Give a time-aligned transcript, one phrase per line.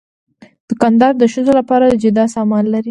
[0.69, 2.79] دوکاندار د ښځو لپاره جدا سامان لري.